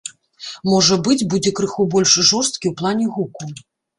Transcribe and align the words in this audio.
Можа 0.71 0.95
быць, 1.07 1.27
будзе 1.33 1.51
крыху 1.59 1.85
больш 1.95 2.11
жорсткі 2.31 2.65
ў 2.69 2.73
плане 2.79 3.05
гуку. 3.19 3.53